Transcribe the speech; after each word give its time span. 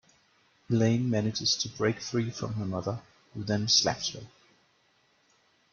Elaine 0.71 1.07
manages 1.11 1.55
to 1.55 1.69
break 1.69 2.01
free 2.01 2.31
from 2.31 2.53
her 2.55 2.65
mother, 2.65 3.01
who 3.35 3.43
then 3.43 3.67
slaps 3.67 4.09
her. 4.13 4.23